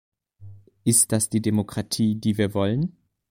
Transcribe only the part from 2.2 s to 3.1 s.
wir wollen?